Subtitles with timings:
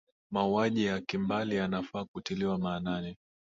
[0.31, 3.17] mauaji ya kimbali yanafaa kutiliwa maanani